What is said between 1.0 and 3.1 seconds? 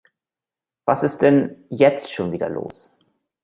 ist denn jetzt schon wieder los?